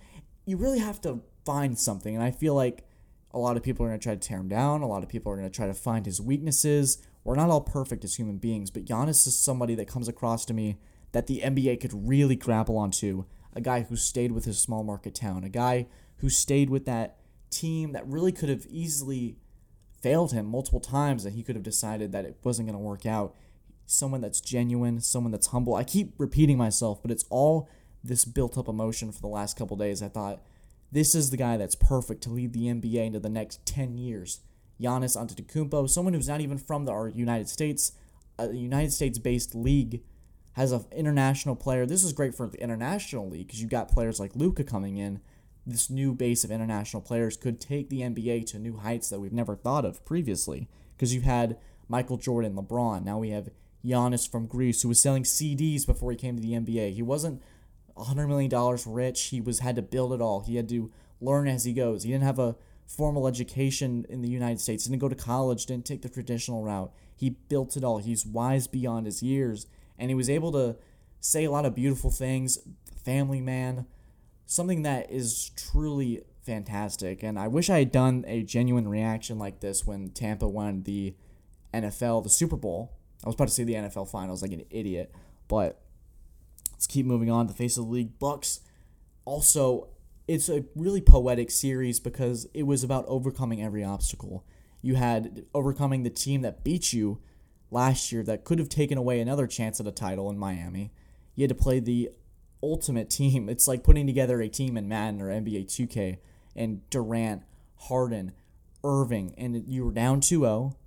You 0.46 0.58
really 0.58 0.80
have 0.80 1.00
to 1.02 1.22
find 1.50 1.80
something. 1.80 2.14
And 2.14 2.24
I 2.24 2.30
feel 2.30 2.54
like 2.54 2.84
a 3.32 3.40
lot 3.40 3.58
of 3.58 3.64
people 3.64 3.84
are 3.84 3.90
going 3.90 4.00
to 4.00 4.04
try 4.04 4.14
to 4.14 4.20
tear 4.20 4.38
him 4.38 4.50
down. 4.50 4.84
A 4.84 4.88
lot 4.88 5.02
of 5.02 5.10
people 5.10 5.32
are 5.32 5.36
going 5.36 5.50
to 5.50 5.56
try 5.56 5.66
to 5.66 5.74
find 5.74 6.06
his 6.06 6.22
weaknesses. 6.22 7.02
We're 7.24 7.36
not 7.36 7.50
all 7.50 7.62
perfect 7.62 8.04
as 8.04 8.16
human 8.16 8.38
beings, 8.38 8.70
but 8.70 8.86
Giannis 8.86 9.26
is 9.26 9.38
somebody 9.38 9.74
that 9.76 9.88
comes 9.88 10.08
across 10.08 10.46
to 10.46 10.54
me 10.54 10.78
that 11.12 11.26
the 11.26 11.42
NBA 11.44 11.82
could 11.82 12.08
really 12.08 12.36
grapple 12.36 12.78
onto. 12.78 13.26
A 13.54 13.62
guy 13.62 13.82
who 13.82 13.96
stayed 13.96 14.32
with 14.32 14.46
his 14.46 14.60
small 14.60 14.84
market 14.84 15.16
town, 15.16 15.44
a 15.44 15.50
guy 15.50 15.88
who 16.18 16.30
stayed 16.30 16.70
with 16.70 16.86
that 16.86 17.18
team 17.50 17.94
that 17.94 18.06
really 18.06 18.32
could 18.32 18.50
have 18.50 18.68
easily 18.70 19.38
failed 20.04 20.32
him 20.32 20.46
multiple 20.46 20.80
times 20.80 21.26
and 21.26 21.34
he 21.34 21.42
could 21.42 21.56
have 21.56 21.64
decided 21.64 22.12
that 22.12 22.26
it 22.26 22.38
wasn't 22.44 22.68
going 22.68 22.78
to 22.78 22.84
work 22.84 23.08
out. 23.08 23.36
Someone 23.88 24.22
that's 24.22 24.40
genuine, 24.40 25.02
someone 25.02 25.32
that's 25.32 25.48
humble. 25.48 25.74
I 25.74 25.84
keep 25.84 26.14
repeating 26.20 26.60
myself, 26.60 27.02
but 27.02 27.10
it's 27.10 27.26
all 27.32 27.68
this 28.04 28.24
built 28.24 28.56
up 28.56 28.68
emotion 28.68 29.12
for 29.12 29.22
the 29.22 29.28
last 29.28 29.58
couple 29.58 29.76
days. 29.78 30.04
I 30.04 30.10
thought 30.10 30.42
this 30.92 31.14
is 31.14 31.30
the 31.30 31.38
guy 31.38 31.58
that's 31.58 31.76
perfect 31.76 32.24
to 32.24 32.30
lead 32.30 32.54
the 32.54 32.66
NBA 32.66 33.06
into 33.06 33.20
the 33.20 33.30
next 33.30 33.66
10 33.66 33.98
years. 33.98 34.42
Giannis 34.82 35.18
Antetokounmpo, 35.18 35.90
someone 35.90 36.14
who's 36.14 36.30
not 36.30 36.42
even 36.42 36.58
from 36.58 36.86
the, 36.86 37.12
United 37.14 37.50
States, 37.50 37.92
a 38.38 38.54
United 38.54 38.92
States-based 38.92 39.54
league, 39.54 40.02
has 40.54 40.72
an 40.72 40.86
international 40.92 41.56
player. 41.56 41.86
This 41.86 42.04
is 42.04 42.14
great 42.14 42.34
for 42.34 42.48
the 42.48 42.62
international 42.62 43.30
league 43.30 43.48
because 43.48 43.62
you've 43.62 43.70
got 43.70 43.92
players 43.92 44.20
like 44.20 44.36
Luka 44.36 44.64
coming 44.64 44.98
in. 44.98 45.22
This 45.66 45.90
new 45.90 46.14
base 46.14 46.44
of 46.44 46.52
international 46.52 47.02
players 47.02 47.38
could 47.38 47.60
take 47.60 47.90
the 47.90 48.02
NBA 48.02 48.46
to 48.48 48.60
new 48.60 48.78
heights 48.78 49.10
that 49.10 49.20
we've 49.20 49.34
never 49.34 49.56
thought 49.56 49.86
of 49.86 50.04
previously. 50.06 50.68
because 51.00 51.16
you 51.16 51.22
had 51.22 51.58
Michael 51.88 52.18
Jordan, 52.18 52.56
LeBron. 52.56 53.06
Now 53.06 53.20
we 53.20 53.30
have 53.30 53.50
Giannis 53.86 54.30
from 54.30 54.48
Greece, 54.48 54.82
who 54.82 54.90
was 54.90 55.02
selling 55.02 55.24
CDs 55.24 55.86
before 55.86 56.12
he 56.12 56.18
came 56.18 56.36
to 56.36 56.42
the 56.42 56.52
NBA. 56.52 56.94
He 56.94 57.02
wasn't 57.02 57.42
$100 58.00 58.28
million 58.28 58.78
rich. 58.88 59.24
He 59.26 59.42
was 59.42 59.60
had 59.60 59.76
to 59.76 59.82
build 59.82 60.14
it 60.14 60.22
all. 60.22 60.42
He 60.42 60.56
had 60.56 60.70
to 60.70 60.92
learn 61.22 61.48
as 61.48 61.66
he 61.66 61.74
goes. 61.74 62.04
He 62.04 62.12
didn't 62.12 62.24
have 62.24 62.40
a 62.40 62.56
formal 62.88 63.28
education 63.28 64.06
in 64.10 64.22
the 64.22 64.30
United 64.30 64.60
States, 64.60 64.86
didn't 64.86 65.00
go 65.00 65.10
to 65.10 65.16
college, 65.16 65.66
didn't 65.68 65.86
take 65.86 66.02
the 66.02 66.10
traditional 66.10 66.64
route. 66.64 66.92
He 67.16 67.30
built 67.30 67.78
it 67.78 67.84
all. 67.84 68.00
He's 68.00 68.26
wise 68.26 68.66
beyond 68.68 69.06
his 69.06 69.22
years, 69.22 69.68
and 69.98 70.10
he 70.10 70.16
was 70.16 70.30
able 70.30 70.52
to 70.54 70.76
say 71.20 71.46
a 71.46 71.52
lot 71.52 71.66
of 71.66 71.76
beautiful 71.76 72.10
things. 72.10 72.58
Family 73.06 73.42
man, 73.42 73.86
something 74.46 74.82
that 74.84 75.12
is 75.12 75.52
truly 75.56 76.24
fantastic. 76.42 77.22
And 77.22 77.38
I 77.38 77.48
wish 77.48 77.70
I 77.70 77.80
had 77.80 77.92
done 77.92 78.26
a 78.28 78.42
genuine 78.42 78.88
reaction 78.88 79.38
like 79.38 79.60
this 79.60 79.86
when 79.86 80.10
Tampa 80.10 80.48
won 80.48 80.84
the 80.84 81.16
NFL, 81.74 82.24
the 82.24 82.30
Super 82.30 82.56
Bowl. 82.56 82.94
I 83.24 83.28
was 83.28 83.36
about 83.36 83.50
to 83.50 83.54
say 83.54 83.64
the 83.64 83.76
NFL 83.76 84.10
Finals 84.10 84.42
like 84.42 84.54
an 84.54 84.64
idiot, 84.70 85.14
but 85.48 85.82
let's 86.80 86.88
keep 86.88 87.06
moving 87.06 87.30
on. 87.30 87.46
The 87.48 87.54
face 87.54 87.76
of 87.76 87.88
the 87.88 87.92
league, 87.92 88.18
Bucks. 88.20 88.62
Also, 89.26 89.90
it's 90.30 90.48
a 90.48 90.64
really 90.78 91.02
poetic 91.02 91.52
series 91.52 92.00
because 92.00 92.48
it 92.54 92.64
was 92.64 92.86
about 92.86 93.04
overcoming 93.10 93.62
every 93.62 93.84
obstacle. 93.84 94.46
You 94.82 94.96
had 94.96 95.44
overcoming 95.54 96.04
the 96.04 96.10
team 96.10 96.42
that 96.44 96.64
beat 96.64 96.94
you 96.94 97.20
last 97.70 98.14
year 98.14 98.24
that 98.24 98.46
could 98.46 98.60
have 98.60 98.70
taken 98.70 98.98
away 98.98 99.20
another 99.20 99.46
chance 99.46 99.82
at 99.82 99.88
a 99.88 99.92
title 99.92 100.30
in 100.30 100.38
Miami. 100.38 100.94
You 101.36 101.44
had 101.44 101.50
to 101.50 101.56
play 101.56 101.82
the 101.82 102.12
ultimate 102.64 103.10
team. 103.20 103.50
It's 103.50 103.68
like 103.68 103.84
putting 103.84 104.08
together 104.08 104.40
a 104.40 104.48
team 104.48 104.78
in 104.78 104.88
Madden 104.88 105.22
or 105.22 105.28
NBA 105.28 105.66
2K 105.66 106.20
and 106.56 106.90
Durant, 106.90 107.44
Harden, 107.76 108.32
Irving, 108.86 109.36
and 109.38 109.68
you 109.68 109.84
were 109.84 109.92
down 109.92 110.22
2 110.22 110.40
0 110.44 110.78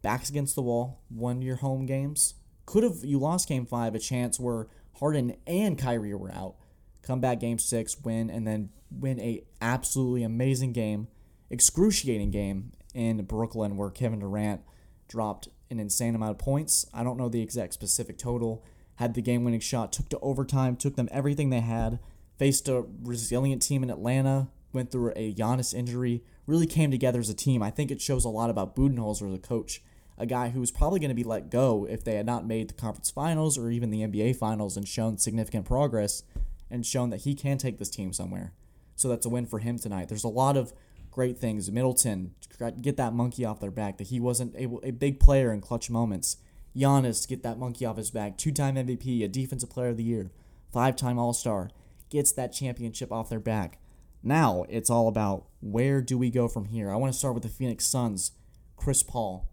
backs 0.00 0.30
against 0.30 0.54
the 0.54 0.62
wall, 0.62 1.02
won 1.10 1.42
your 1.42 1.56
home 1.56 1.84
games. 1.84 2.32
Could 2.64 2.82
have 2.82 3.04
you 3.04 3.18
lost 3.18 3.46
game 3.46 3.66
five, 3.66 3.94
a 3.94 3.98
chance 3.98 4.40
where 4.40 4.68
Harden 4.98 5.36
and 5.46 5.78
Kyrie 5.78 6.14
were 6.14 6.32
out. 6.32 6.54
Come 7.02 7.20
back 7.20 7.40
game 7.40 7.58
six, 7.58 8.00
win, 8.02 8.30
and 8.30 8.46
then 8.46 8.70
win 8.90 9.20
a 9.20 9.42
absolutely 9.60 10.22
amazing 10.22 10.72
game, 10.72 11.08
excruciating 11.50 12.30
game 12.30 12.72
in 12.94 13.22
Brooklyn 13.24 13.76
where 13.76 13.90
Kevin 13.90 14.20
Durant 14.20 14.62
dropped 15.08 15.48
an 15.70 15.80
insane 15.80 16.14
amount 16.14 16.30
of 16.30 16.38
points. 16.38 16.86
I 16.94 17.02
don't 17.02 17.18
know 17.18 17.28
the 17.28 17.42
exact 17.42 17.74
specific 17.74 18.16
total. 18.16 18.64
Had 18.96 19.14
the 19.14 19.22
game 19.22 19.44
winning 19.44 19.60
shot, 19.60 19.92
took 19.92 20.08
to 20.10 20.18
overtime, 20.20 20.76
took 20.76 20.94
them 20.96 21.08
everything 21.10 21.50
they 21.50 21.60
had, 21.60 21.98
faced 22.38 22.68
a 22.68 22.84
resilient 23.02 23.60
team 23.60 23.82
in 23.82 23.90
Atlanta, 23.90 24.48
went 24.72 24.90
through 24.90 25.12
a 25.16 25.34
Giannis 25.34 25.74
injury, 25.74 26.22
really 26.46 26.66
came 26.66 26.90
together 26.90 27.18
as 27.18 27.28
a 27.28 27.34
team. 27.34 27.62
I 27.62 27.70
think 27.70 27.90
it 27.90 28.00
shows 28.00 28.24
a 28.24 28.28
lot 28.28 28.50
about 28.50 28.76
Budenholzer 28.76 29.28
as 29.28 29.34
a 29.34 29.38
coach 29.38 29.82
a 30.16 30.26
guy 30.26 30.50
who 30.50 30.60
was 30.60 30.70
probably 30.70 31.00
going 31.00 31.10
to 31.10 31.14
be 31.14 31.24
let 31.24 31.50
go 31.50 31.86
if 31.88 32.04
they 32.04 32.14
had 32.14 32.26
not 32.26 32.46
made 32.46 32.68
the 32.68 32.74
conference 32.74 33.10
finals 33.10 33.58
or 33.58 33.70
even 33.70 33.90
the 33.90 34.02
NBA 34.02 34.36
finals 34.36 34.76
and 34.76 34.86
shown 34.86 35.18
significant 35.18 35.66
progress 35.66 36.22
and 36.70 36.86
shown 36.86 37.10
that 37.10 37.22
he 37.22 37.34
can 37.34 37.58
take 37.58 37.78
this 37.78 37.90
team 37.90 38.12
somewhere. 38.12 38.52
So 38.96 39.08
that's 39.08 39.26
a 39.26 39.28
win 39.28 39.46
for 39.46 39.58
him 39.58 39.78
tonight. 39.78 40.08
There's 40.08 40.24
a 40.24 40.28
lot 40.28 40.56
of 40.56 40.72
great 41.10 41.38
things. 41.38 41.70
Middleton, 41.70 42.34
get 42.80 42.96
that 42.96 43.12
monkey 43.12 43.44
off 43.44 43.60
their 43.60 43.70
back, 43.70 43.98
that 43.98 44.08
he 44.08 44.20
wasn't 44.20 44.54
able, 44.56 44.80
a 44.84 44.90
big 44.92 45.18
player 45.20 45.52
in 45.52 45.60
clutch 45.60 45.90
moments. 45.90 46.36
Giannis, 46.76 47.28
get 47.28 47.42
that 47.44 47.58
monkey 47.58 47.84
off 47.84 47.96
his 47.96 48.10
back. 48.10 48.36
Two 48.36 48.52
time 48.52 48.74
MVP, 48.74 49.22
a 49.24 49.28
defensive 49.28 49.70
player 49.70 49.90
of 49.90 49.96
the 49.96 50.02
year, 50.02 50.30
five 50.72 50.96
time 50.96 51.18
All 51.18 51.32
Star, 51.32 51.70
gets 52.10 52.32
that 52.32 52.52
championship 52.52 53.12
off 53.12 53.28
their 53.28 53.40
back. 53.40 53.78
Now 54.22 54.64
it's 54.68 54.90
all 54.90 55.06
about 55.06 55.46
where 55.60 56.00
do 56.00 56.16
we 56.18 56.30
go 56.30 56.48
from 56.48 56.66
here? 56.66 56.90
I 56.90 56.96
want 56.96 57.12
to 57.12 57.18
start 57.18 57.34
with 57.34 57.42
the 57.42 57.48
Phoenix 57.48 57.86
Suns. 57.86 58.32
Chris 58.76 59.02
Paul, 59.02 59.48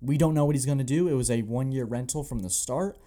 we 0.00 0.18
don't 0.18 0.34
know 0.34 0.44
what 0.44 0.54
he's 0.54 0.66
going 0.66 0.78
to 0.78 0.84
do. 0.84 1.08
It 1.08 1.14
was 1.14 1.30
a 1.30 1.42
one 1.42 1.72
year 1.72 1.84
rental 1.84 2.22
from 2.22 2.40
the 2.40 2.50
start. 2.50 2.98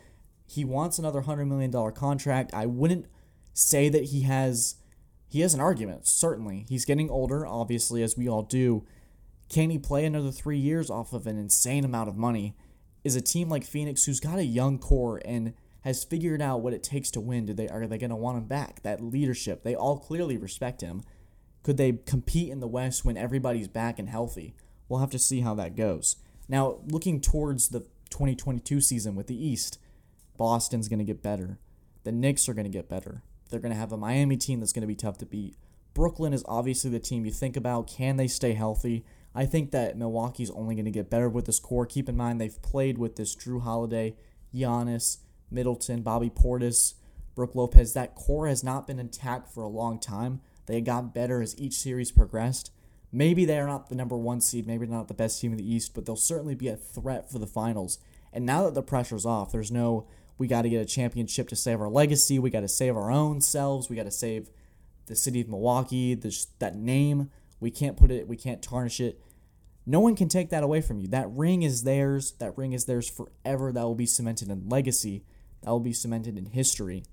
He 0.46 0.64
wants 0.64 0.98
another 0.98 1.24
$100 1.24 1.48
million 1.48 1.92
contract. 1.92 2.54
I 2.54 2.66
wouldn't 2.66 3.06
say 3.54 3.90
that 3.90 4.06
he 4.06 4.22
has. 4.22 4.76
He 5.30 5.42
has 5.42 5.54
an 5.54 5.60
argument, 5.60 6.08
certainly. 6.08 6.66
He's 6.70 6.86
getting 6.86 7.10
older, 7.10 7.46
obviously, 7.46 8.02
as 8.02 8.16
we 8.16 8.30
all 8.30 8.44
do. 8.44 8.86
Can 9.50 9.70
he 9.70 9.78
play 9.78 10.06
another 10.06 10.32
three 10.32 10.58
years 10.58 10.90
off 10.90 11.12
of 11.12 11.28
an 11.28 11.38
insane 11.38 11.84
amount 11.84 12.10
of 12.10 12.16
money? 12.16 12.56
Is 13.04 13.16
a 13.16 13.22
team 13.22 13.50
like 13.50 13.64
Phoenix, 13.64 14.06
who's 14.06 14.20
got 14.20 14.40
a 14.40 14.46
young 14.46 14.80
core 14.80 15.22
and 15.26 15.54
has 15.82 16.04
figured 16.04 16.42
out 16.42 16.62
what 16.62 16.74
it 16.74 16.84
takes 16.84 17.10
to 17.12 17.22
win, 17.22 17.46
do 17.46 17.54
they 17.54 17.70
are 17.70 17.88
they 17.88 17.98
going 17.98 18.10
to 18.10 18.16
want 18.16 18.38
him 18.38 18.46
back? 18.46 18.82
That 18.84 19.02
leadership, 19.02 19.64
they 19.64 19.74
all 19.76 19.98
clearly 19.98 20.38
respect 20.38 20.82
him. 20.82 21.04
Could 21.64 21.78
they 21.78 21.94
compete 22.06 22.50
in 22.50 22.60
the 22.60 22.68
West 22.68 23.06
when 23.06 23.16
everybody's 23.16 23.70
back 23.70 23.98
and 23.98 24.10
healthy? 24.10 24.54
We'll 24.90 25.00
have 25.00 25.10
to 25.12 25.20
see 25.20 25.42
how 25.42 25.54
that 25.56 25.76
goes. 25.76 26.18
Now, 26.50 26.80
looking 26.88 27.22
towards 27.22 27.70
the 27.70 27.82
2022 28.10 28.82
season 28.82 29.16
with 29.16 29.28
the 29.28 29.46
East, 29.46 29.80
Boston's 30.38 30.88
going 30.88 31.00
to 31.00 31.06
get 31.06 31.22
better. 31.22 31.60
The 32.04 32.12
Knicks 32.12 32.48
are 32.48 32.54
going 32.54 32.66
to 32.66 32.70
get 32.70 32.90
better. 32.90 33.24
They're 33.50 33.60
going 33.60 33.74
to 33.74 33.80
have 33.80 33.92
a 33.92 33.98
Miami 33.98 34.38
team 34.38 34.60
that's 34.60 34.74
going 34.74 34.82
to 34.82 34.88
be 34.88 34.96
tough 34.96 35.18
to 35.20 35.26
beat. 35.26 35.56
Brooklyn 35.94 36.34
is 36.34 36.46
obviously 36.48 36.92
the 36.92 37.00
team 37.00 37.26
you 37.26 37.32
think 37.32 37.58
about. 37.58 37.88
Can 37.88 38.18
they 38.18 38.28
stay 38.28 38.54
healthy? 38.54 39.04
I 39.34 39.46
think 39.46 39.72
that 39.72 39.98
Milwaukee's 39.98 40.52
only 40.52 40.76
going 40.76 40.86
to 40.86 40.92
get 40.92 41.10
better 41.10 41.30
with 41.30 41.46
this 41.46 41.60
core. 41.60 41.86
Keep 41.86 42.10
in 42.10 42.18
mind 42.18 42.40
they've 42.40 42.62
played 42.62 42.98
with 42.98 43.16
this 43.16 43.36
Jrue 43.36 43.62
Holiday, 43.62 44.16
Giannis, 44.54 45.18
Middleton, 45.50 46.02
Bobby 46.02 46.30
Portis, 46.30 46.94
Brook 47.36 47.56
Lopez. 47.56 47.94
That 47.94 48.16
core 48.16 48.48
has 48.48 48.64
not 48.64 48.88
been 48.88 49.00
intact 49.00 49.52
for 49.54 49.64
a 49.64 49.68
long 49.68 50.00
time. 50.00 50.42
They 50.66 50.82
got 50.82 51.14
better 51.14 51.42
as 51.42 51.58
each 51.60 51.76
series 51.76 52.12
progressed. 52.12 52.72
Maybe 53.12 53.46
they 53.46 53.60
are 53.60 53.68
not 53.68 53.90
the 53.90 53.96
number 53.96 54.18
one 54.18 54.42
seed, 54.42 54.68
maybe 54.68 54.86
not 54.86 55.08
the 55.08 55.14
best 55.14 55.40
team 55.40 55.52
in 55.52 55.58
the 55.58 55.74
East, 55.74 55.94
but 55.94 56.06
they'll 56.06 56.16
certainly 56.16 56.56
be 56.56 56.68
a 56.68 56.76
threat 56.76 57.32
for 57.32 57.40
the 57.40 57.48
finals. 57.48 58.00
And 58.34 58.46
now 58.46 58.64
that 58.64 58.74
the 58.74 58.84
pressure's 58.84 59.26
off, 59.26 59.52
there's 59.52 59.72
no 59.72 60.08
we 60.38 60.48
got 60.48 60.64
to 60.64 60.70
get 60.70 60.82
a 60.82 60.86
championship 60.86 61.48
to 61.50 61.56
save 61.56 61.82
our 61.82 61.90
legacy. 61.90 62.38
We 62.40 62.50
got 62.50 62.62
to 62.62 62.68
save 62.68 62.96
our 62.96 63.12
own 63.12 63.42
selves. 63.42 63.90
We 63.90 63.96
got 63.96 64.04
to 64.04 64.12
save 64.12 64.50
the 65.08 65.16
city 65.16 65.42
of 65.42 65.50
Milwaukee. 65.50 66.14
This, 66.14 66.46
that 66.60 66.76
name, 66.76 67.32
we 67.60 67.72
can't 67.72 67.98
put 67.98 68.12
it. 68.12 68.28
We 68.28 68.38
can't 68.38 68.62
tarnish 68.62 69.00
it. 69.00 69.20
No 69.86 70.00
one 70.00 70.16
can 70.16 70.28
take 70.28 70.50
that 70.50 70.64
away 70.64 70.82
from 70.82 71.00
you. 71.00 71.08
That 71.08 71.30
ring 71.32 71.64
is 71.64 71.84
theirs. 71.84 72.34
That 72.34 72.58
ring 72.58 72.74
is 72.74 72.86
theirs 72.86 73.10
forever. 73.10 73.72
That 73.72 73.84
will 73.84 73.96
be 73.96 74.06
cemented 74.06 74.50
in 74.50 74.68
legacy. 74.68 75.24
That 75.64 75.72
will 75.72 75.80
be 75.80 75.94
cemented 75.94 76.38
in 76.38 76.48
history. 76.48 77.04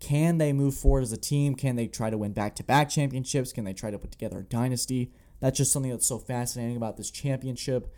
Can 0.00 0.38
they 0.38 0.52
move 0.52 0.74
forward 0.74 1.02
as 1.02 1.12
a 1.12 1.16
team? 1.16 1.54
Can 1.54 1.76
they 1.76 1.86
try 1.86 2.10
to 2.10 2.18
win 2.18 2.32
back 2.32 2.54
to 2.56 2.64
back 2.64 2.88
championships? 2.88 3.52
Can 3.52 3.64
they 3.64 3.72
try 3.72 3.90
to 3.90 3.98
put 3.98 4.12
together 4.12 4.40
a 4.40 4.44
dynasty? 4.44 5.10
That's 5.40 5.58
just 5.58 5.72
something 5.72 5.90
that's 5.90 6.06
so 6.06 6.18
fascinating 6.18 6.76
about 6.76 6.96
this 6.96 7.10
championship. 7.10 7.92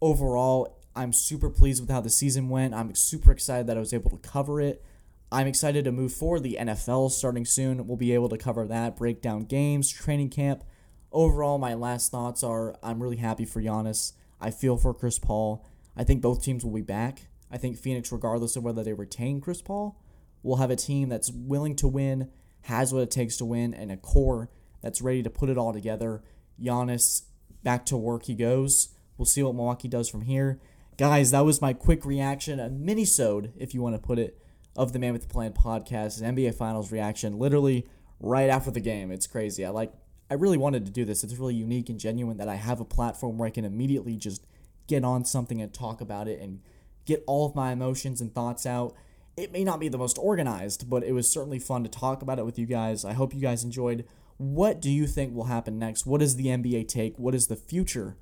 Overall, 0.00 0.78
I'm 0.94 1.12
super 1.12 1.50
pleased 1.50 1.80
with 1.80 1.90
how 1.90 2.00
the 2.00 2.10
season 2.10 2.48
went. 2.48 2.74
I'm 2.74 2.94
super 2.94 3.32
excited 3.32 3.66
that 3.66 3.76
I 3.76 3.80
was 3.80 3.94
able 3.94 4.10
to 4.10 4.18
cover 4.18 4.60
it. 4.60 4.84
I'm 5.30 5.46
excited 5.46 5.84
to 5.84 5.92
move 5.92 6.12
forward. 6.12 6.42
The 6.42 6.58
NFL 6.60 7.10
starting 7.10 7.46
soon. 7.46 7.86
We'll 7.86 7.96
be 7.96 8.12
able 8.12 8.28
to 8.28 8.36
cover 8.36 8.66
that, 8.66 8.96
break 8.96 9.22
down 9.22 9.44
games, 9.44 9.90
training 9.90 10.28
camp. 10.28 10.62
Overall, 11.10 11.58
my 11.58 11.74
last 11.74 12.10
thoughts 12.10 12.42
are 12.42 12.76
I'm 12.82 13.02
really 13.02 13.16
happy 13.16 13.44
for 13.44 13.62
Giannis. 13.62 14.12
I 14.40 14.50
feel 14.50 14.76
for 14.76 14.92
Chris 14.92 15.18
Paul. 15.18 15.64
I 15.96 16.04
think 16.04 16.20
both 16.20 16.42
teams 16.42 16.64
will 16.64 16.72
be 16.72 16.82
back. 16.82 17.28
I 17.50 17.58
think 17.58 17.78
Phoenix, 17.78 18.12
regardless 18.12 18.56
of 18.56 18.64
whether 18.64 18.82
they 18.82 18.92
retain 18.92 19.40
Chris 19.40 19.62
Paul, 19.62 20.01
we'll 20.42 20.56
have 20.56 20.70
a 20.70 20.76
team 20.76 21.08
that's 21.08 21.30
willing 21.30 21.76
to 21.76 21.88
win, 21.88 22.30
has 22.62 22.92
what 22.92 23.02
it 23.02 23.10
takes 23.10 23.36
to 23.38 23.44
win, 23.44 23.74
and 23.74 23.90
a 23.90 23.96
core 23.96 24.50
that's 24.82 25.02
ready 25.02 25.22
to 25.22 25.30
put 25.30 25.48
it 25.48 25.58
all 25.58 25.72
together. 25.72 26.22
Giannis, 26.60 27.22
back 27.62 27.86
to 27.86 27.96
work 27.96 28.24
he 28.24 28.34
goes. 28.34 28.88
We'll 29.16 29.26
see 29.26 29.42
what 29.42 29.54
Milwaukee 29.54 29.88
does 29.88 30.08
from 30.08 30.22
here. 30.22 30.60
Guys, 30.98 31.30
that 31.30 31.44
was 31.44 31.62
my 31.62 31.72
quick 31.72 32.04
reaction, 32.04 32.60
a 32.60 32.68
mini-sode, 32.68 33.52
if 33.56 33.74
you 33.74 33.80
want 33.80 33.94
to 33.94 34.00
put 34.00 34.18
it, 34.18 34.38
of 34.76 34.92
the 34.92 34.98
Man 34.98 35.12
with 35.12 35.22
the 35.22 35.28
Plan 35.28 35.52
podcast, 35.52 36.22
NBA 36.22 36.54
Finals 36.54 36.92
reaction, 36.92 37.38
literally 37.38 37.86
right 38.20 38.48
after 38.48 38.70
the 38.70 38.80
game. 38.80 39.10
It's 39.10 39.26
crazy. 39.26 39.64
I 39.64 39.70
like 39.70 39.92
I 40.30 40.34
really 40.34 40.56
wanted 40.56 40.86
to 40.86 40.92
do 40.92 41.04
this. 41.04 41.24
It's 41.24 41.36
really 41.36 41.54
unique 41.54 41.90
and 41.90 42.00
genuine 42.00 42.38
that 42.38 42.48
I 42.48 42.54
have 42.54 42.80
a 42.80 42.86
platform 42.86 43.36
where 43.36 43.46
I 43.46 43.50
can 43.50 43.66
immediately 43.66 44.16
just 44.16 44.46
get 44.86 45.04
on 45.04 45.26
something 45.26 45.60
and 45.60 45.74
talk 45.74 46.00
about 46.00 46.26
it 46.26 46.40
and 46.40 46.60
get 47.04 47.22
all 47.26 47.44
of 47.44 47.54
my 47.54 47.72
emotions 47.72 48.22
and 48.22 48.34
thoughts 48.34 48.64
out 48.64 48.94
it 49.36 49.52
may 49.52 49.64
not 49.64 49.80
be 49.80 49.88
the 49.88 49.98
most 49.98 50.18
organized, 50.18 50.88
but 50.90 51.02
it 51.02 51.12
was 51.12 51.30
certainly 51.30 51.58
fun 51.58 51.82
to 51.84 51.88
talk 51.88 52.22
about 52.22 52.38
it 52.38 52.44
with 52.44 52.58
you 52.58 52.66
guys. 52.66 53.04
I 53.04 53.12
hope 53.12 53.34
you 53.34 53.40
guys 53.40 53.64
enjoyed. 53.64 54.04
What 54.36 54.80
do 54.80 54.90
you 54.90 55.06
think 55.06 55.34
will 55.34 55.44
happen 55.44 55.78
next? 55.78 56.06
What 56.06 56.20
does 56.20 56.36
the 56.36 56.46
NBA 56.46 56.88
take? 56.88 57.18
What 57.18 57.34
is 57.34 57.46
the 57.46 57.56
future 57.56 58.16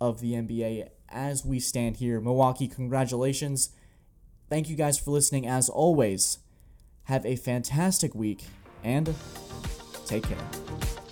of 0.00 0.20
the 0.20 0.32
NBA 0.32 0.88
as 1.08 1.44
we 1.44 1.60
stand 1.60 1.96
here? 1.96 2.20
Milwaukee, 2.20 2.68
congratulations. 2.68 3.70
Thank 4.48 4.68
you 4.68 4.76
guys 4.76 4.98
for 4.98 5.10
listening. 5.10 5.46
As 5.46 5.68
always, 5.68 6.38
have 7.04 7.26
a 7.26 7.36
fantastic 7.36 8.14
week 8.14 8.44
and 8.82 9.14
take 10.06 10.24
care. 10.24 11.07